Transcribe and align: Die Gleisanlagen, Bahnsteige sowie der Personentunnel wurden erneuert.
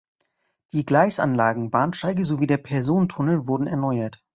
Die 0.71 0.83
Gleisanlagen, 0.83 1.69
Bahnsteige 1.69 2.25
sowie 2.25 2.47
der 2.47 2.57
Personentunnel 2.57 3.45
wurden 3.45 3.67
erneuert. 3.67 4.23